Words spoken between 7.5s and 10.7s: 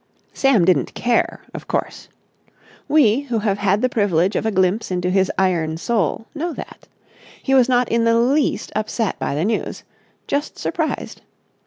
was not in the least upset by the news—just